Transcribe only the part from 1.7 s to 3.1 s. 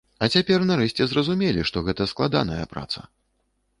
што гэта складаная праца.